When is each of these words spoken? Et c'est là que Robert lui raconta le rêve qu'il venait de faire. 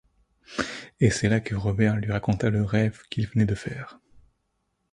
Et 0.99 1.11
c'est 1.11 1.29
là 1.29 1.39
que 1.41 1.53
Robert 1.53 1.95
lui 1.95 2.11
raconta 2.11 2.49
le 2.49 2.63
rêve 2.63 3.03
qu'il 3.11 3.27
venait 3.27 3.45
de 3.45 3.53
faire. 3.53 3.99